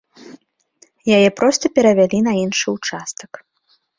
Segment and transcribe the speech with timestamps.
[1.17, 3.31] Яе проста перавялі на іншы ўчастак.